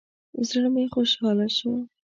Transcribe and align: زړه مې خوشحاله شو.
زړه 0.49 0.69
مې 0.73 0.83
خوشحاله 0.93 1.47
شو. 1.57 1.71